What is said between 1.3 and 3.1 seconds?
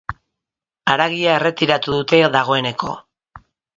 erretiratu dute dagoeneko.